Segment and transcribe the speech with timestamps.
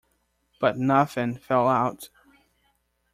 [0.59, 2.09] But nothing fell out.